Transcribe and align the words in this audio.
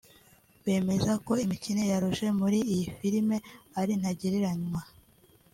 bemeza 0.63 1.13
ko 1.25 1.33
imikinire 1.45 1.89
ya 1.91 2.01
Roger 2.03 2.31
muri 2.41 2.59
iyi 2.73 2.85
filime 2.97 3.37
ari 3.79 3.93
ntagereranywa 4.01 4.81